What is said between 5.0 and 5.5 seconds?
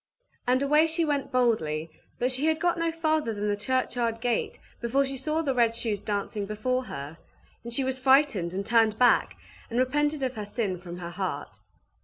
she saw